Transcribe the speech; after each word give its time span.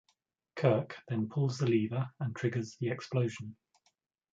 Kirk 0.55 0.97
then 1.09 1.29
pulls 1.29 1.59
the 1.59 1.67
lever 1.67 2.09
and 2.19 2.35
triggers 2.35 2.75
the 2.79 2.89
explosion. 2.89 3.55